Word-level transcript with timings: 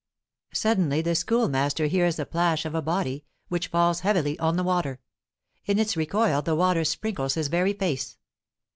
Suddenly 0.55 1.03
the 1.03 1.13
Schoolmaster 1.13 1.85
hears 1.85 2.15
the 2.15 2.25
plash 2.25 2.65
of 2.65 2.73
a 2.73 2.81
body, 2.81 3.23
which 3.49 3.67
falls 3.67 3.99
heavily 3.99 4.39
on 4.39 4.55
the 4.55 4.63
water; 4.63 4.99
in 5.67 5.77
its 5.77 5.95
recoil 5.95 6.41
the 6.41 6.55
water 6.55 6.83
sprinkles 6.83 7.35
his 7.35 7.49
very 7.49 7.73
face. 7.73 8.17